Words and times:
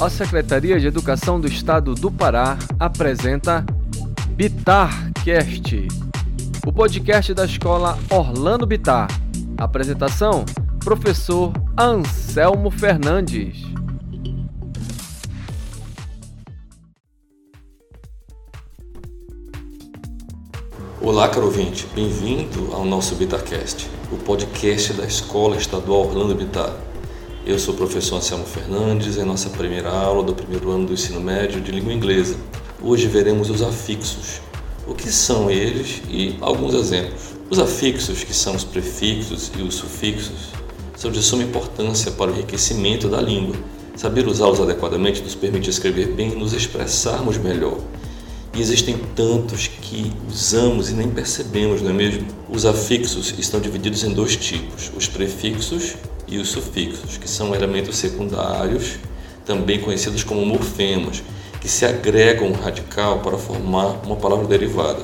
A 0.00 0.08
Secretaria 0.08 0.80
de 0.80 0.86
Educação 0.86 1.38
do 1.38 1.46
Estado 1.46 1.94
do 1.94 2.10
Pará 2.10 2.56
apresenta 2.78 3.62
Bitarcast, 4.30 5.88
o 6.66 6.72
podcast 6.72 7.34
da 7.34 7.44
escola 7.44 7.98
Orlando 8.08 8.66
Bitar. 8.66 9.08
Apresentação: 9.58 10.46
Professor 10.82 11.52
Anselmo 11.78 12.70
Fernandes. 12.70 13.62
Olá, 21.02 21.28
caro 21.28 21.44
ouvinte, 21.44 21.86
bem-vindo 21.94 22.72
ao 22.72 22.86
nosso 22.86 23.14
Bitarcast, 23.16 23.90
o 24.10 24.16
podcast 24.16 24.94
da 24.94 25.04
Escola 25.04 25.58
Estadual 25.58 26.06
Orlando 26.06 26.34
Bitar. 26.34 26.89
Eu 27.46 27.58
sou 27.58 27.72
o 27.72 27.76
professor 27.76 28.16
Anselmo 28.16 28.44
Fernandes, 28.44 29.16
é 29.16 29.24
nossa 29.24 29.48
primeira 29.48 29.88
aula 29.88 30.22
do 30.22 30.34
primeiro 30.34 30.70
ano 30.70 30.86
do 30.86 30.92
ensino 30.92 31.20
médio 31.20 31.58
de 31.58 31.72
língua 31.72 31.90
inglesa. 31.90 32.36
Hoje 32.82 33.06
veremos 33.06 33.48
os 33.48 33.62
afixos, 33.62 34.42
o 34.86 34.94
que 34.94 35.10
são 35.10 35.50
eles 35.50 36.02
e 36.10 36.36
alguns 36.42 36.74
exemplos. 36.74 37.34
Os 37.48 37.58
afixos, 37.58 38.22
que 38.22 38.34
são 38.34 38.54
os 38.54 38.62
prefixos 38.62 39.50
e 39.58 39.62
os 39.62 39.74
sufixos, 39.76 40.50
são 40.94 41.10
de 41.10 41.22
suma 41.22 41.42
importância 41.42 42.12
para 42.12 42.30
o 42.30 42.34
enriquecimento 42.34 43.08
da 43.08 43.22
língua. 43.22 43.56
Saber 43.96 44.28
usá-los 44.28 44.60
adequadamente 44.60 45.22
nos 45.22 45.34
permite 45.34 45.70
escrever 45.70 46.08
bem 46.08 46.32
e 46.32 46.36
nos 46.36 46.52
expressarmos 46.52 47.38
melhor. 47.38 47.78
E 48.54 48.60
existem 48.60 48.98
tantos 49.16 49.66
que 49.66 50.12
usamos 50.28 50.90
e 50.90 50.92
nem 50.92 51.08
percebemos, 51.08 51.80
não 51.80 51.90
é 51.90 51.94
mesmo? 51.94 52.26
Os 52.50 52.66
afixos 52.66 53.34
estão 53.38 53.60
divididos 53.60 54.04
em 54.04 54.12
dois 54.12 54.36
tipos: 54.36 54.90
os 54.94 55.08
prefixos 55.08 55.94
e 56.30 56.38
os 56.38 56.48
sufixos, 56.48 57.18
que 57.18 57.28
são 57.28 57.54
elementos 57.54 57.96
secundários, 57.96 58.98
também 59.44 59.80
conhecidos 59.80 60.22
como 60.22 60.46
morfemas, 60.46 61.22
que 61.60 61.68
se 61.68 61.84
agregam 61.84 62.48
um 62.48 62.52
radical 62.52 63.18
para 63.18 63.36
formar 63.36 64.00
uma 64.06 64.16
palavra 64.16 64.46
derivada. 64.46 65.02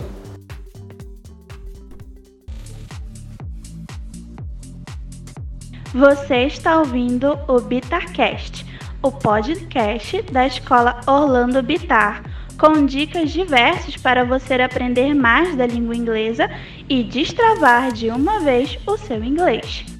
Você 5.93 6.45
está 6.45 6.79
ouvindo 6.79 7.39
o 7.49 7.61
Bitarcast, 7.61 8.67
o 9.03 9.11
podcast 9.11 10.23
da 10.31 10.47
escola 10.47 11.01
Orlando 11.07 11.63
Bitar, 11.63 12.23
com 12.59 12.85
dicas 12.87 13.31
diversas 13.31 13.97
para 13.97 14.25
você 14.25 14.55
aprender 14.55 15.15
mais 15.15 15.57
da 15.57 15.67
língua 15.67 15.97
inglesa 15.97 16.51
e 16.89 17.03
destravar 17.03 17.93
de 17.93 18.09
uma 18.09 18.41
vez 18.41 18.79
o 18.87 18.97
seu 18.97 19.23
inglês. 19.23 19.96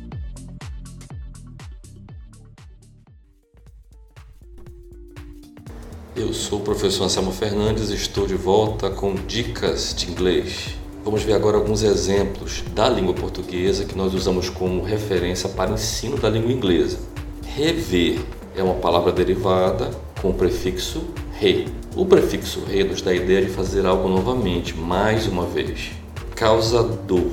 Eu 6.17 6.33
sou 6.33 6.61
o 6.61 6.63
professor 6.63 7.05
Anselmo 7.05 7.31
Fernandes 7.31 7.91
e 7.91 7.95
estou 7.95 8.27
de 8.27 8.37
volta 8.37 8.89
com 8.89 9.15
dicas 9.15 9.95
de 9.95 10.11
inglês. 10.11 10.75
Vamos 11.05 11.23
ver 11.23 11.35
agora 11.35 11.59
alguns 11.59 11.83
exemplos 11.83 12.65
da 12.75 12.89
língua 12.89 13.13
portuguesa 13.13 13.85
que 13.85 13.95
nós 13.95 14.15
usamos 14.15 14.49
como 14.49 14.83
referência 14.83 15.47
para 15.51 15.73
o 15.73 15.75
ensino 15.75 16.17
da 16.17 16.31
língua 16.31 16.51
inglesa. 16.51 16.99
Rever 17.45 18.19
é 18.57 18.63
uma 18.63 18.77
palavra 18.77 19.13
derivada 19.13 19.91
com 20.23 20.31
o 20.31 20.35
prefixo 20.35 21.05
re. 21.35 21.69
O 21.95 22.07
prefixo 22.07 22.61
re 22.61 22.83
nos 22.83 23.03
dá 23.03 23.11
a 23.11 23.15
ideia 23.15 23.43
de 23.43 23.53
fazer 23.53 23.85
algo 23.85 24.09
novamente, 24.09 24.75
mais 24.75 25.27
uma 25.27 25.45
vez. 25.45 25.91
Causador 26.35 27.27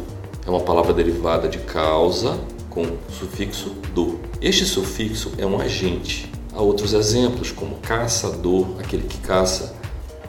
é 0.45 0.49
uma 0.49 0.59
palavra 0.59 0.93
derivada 0.93 1.47
de 1.47 1.59
causa 1.59 2.37
com 2.69 2.85
sufixo 3.07 3.69
do. 3.95 4.19
Este 4.41 4.65
sufixo 4.65 5.31
é 5.37 5.45
um 5.45 5.57
agente 5.61 6.29
Há 6.55 6.61
outros 6.61 6.93
exemplos, 6.93 7.51
como 7.51 7.77
caçador, 7.77 8.67
aquele 8.79 9.03
que 9.03 9.17
caça, 9.17 9.73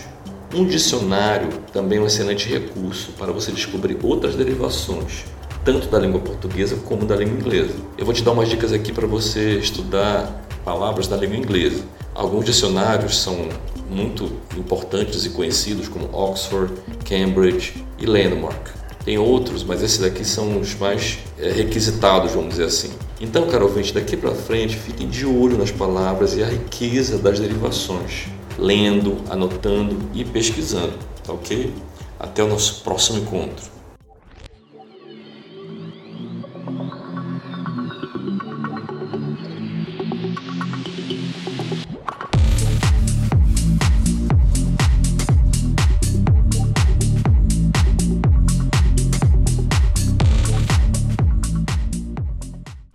Um 0.55 0.65
dicionário 0.65 1.49
também 1.73 1.99
é 1.99 2.03
um 2.03 2.07
excelente 2.07 2.49
recurso 2.49 3.13
para 3.13 3.33
você 3.33 3.53
descobrir 3.53 3.99
outras 4.03 4.35
derivações, 4.35 5.25
tanto 5.65 5.89
da 5.89 5.99
língua 5.99 6.21
portuguesa 6.21 6.77
como 6.85 7.05
da 7.05 7.17
língua 7.17 7.39
inglesa. 7.39 7.75
Eu 7.99 8.05
vou 8.05 8.15
te 8.15 8.23
dar 8.23 8.33
umas 8.33 8.49
dicas 8.49 8.73
aqui 8.73 8.93
para 8.93 9.07
você 9.07 9.59
estudar 9.59 10.45
palavras 10.65 11.07
da 11.07 11.17
língua 11.17 11.37
inglesa. 11.37 11.85
Alguns 12.15 12.45
dicionários 12.45 13.19
são 13.19 13.49
muito 13.89 14.31
importantes 14.57 15.25
e 15.25 15.31
conhecidos, 15.31 15.89
como 15.89 16.09
Oxford, 16.13 16.73
Cambridge 17.05 17.85
e 17.99 18.07
Landmark. 18.07 18.80
Tem 19.05 19.19
outros, 19.19 19.65
mas 19.65 19.83
esses 19.83 19.99
daqui 19.99 20.25
são 20.25 20.61
os 20.61 20.75
mais 20.75 21.19
é, 21.39 21.51
requisitados, 21.51 22.33
vamos 22.33 22.51
dizer 22.51 22.65
assim. 22.65 22.91
Então, 23.21 23.47
caro 23.49 23.67
ouvinte, 23.67 23.93
daqui 23.93 24.17
para 24.17 24.35
frente, 24.35 24.77
fiquem 24.77 25.09
de 25.09 25.27
olho 25.27 25.57
nas 25.57 25.71
palavras 25.71 26.37
e 26.37 26.43
a 26.43 26.47
riqueza 26.47 27.19
das 27.19 27.39
derivações, 27.41 28.27
lendo, 28.59 29.17
anotando 29.29 29.97
e 30.15 30.25
pesquisando, 30.25 30.95
tá 31.25 31.33
ok? 31.33 31.73
Até 32.19 32.43
o 32.43 32.49
nosso 32.49 32.83
próximo 32.83 33.19
encontro. 33.19 33.80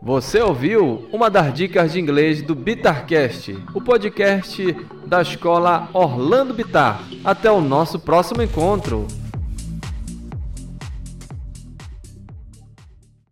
Você 0.06 0.40
ouviu 0.40 1.10
uma 1.12 1.32
das 1.32 1.52
dicas 1.52 1.94
de 1.94 2.00
inglês 2.00 2.40
do 2.40 2.54
Bitarcast, 2.54 3.58
o 3.74 3.82
podcast 3.82 4.78
da 5.04 5.20
escola 5.20 5.90
Orlando 5.94 6.54
Bitar. 6.54 7.02
Até 7.24 7.50
o 7.50 7.60
nosso 7.60 7.98
próximo 7.98 8.44
encontro. 8.44 9.08